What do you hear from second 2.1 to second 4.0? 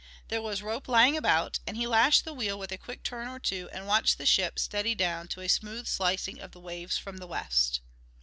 the wheel with a quick turn or two and